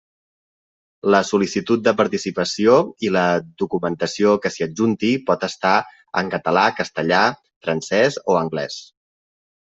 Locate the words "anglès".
8.41-8.79